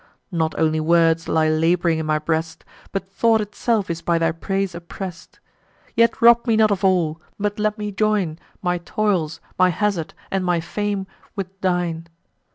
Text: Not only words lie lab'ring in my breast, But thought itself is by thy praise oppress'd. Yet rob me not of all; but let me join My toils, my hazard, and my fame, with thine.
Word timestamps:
Not 0.31 0.55
only 0.57 0.79
words 0.79 1.27
lie 1.27 1.47
lab'ring 1.47 1.99
in 1.99 2.07
my 2.07 2.17
breast, 2.17 2.65
But 2.91 3.07
thought 3.11 3.39
itself 3.39 3.87
is 3.87 4.01
by 4.01 4.17
thy 4.17 4.31
praise 4.31 4.73
oppress'd. 4.73 5.37
Yet 5.95 6.19
rob 6.23 6.47
me 6.47 6.55
not 6.57 6.71
of 6.71 6.83
all; 6.83 7.21
but 7.39 7.59
let 7.59 7.77
me 7.77 7.91
join 7.91 8.39
My 8.63 8.79
toils, 8.79 9.39
my 9.59 9.69
hazard, 9.69 10.15
and 10.31 10.43
my 10.43 10.59
fame, 10.59 11.05
with 11.35 11.61
thine. 11.61 12.07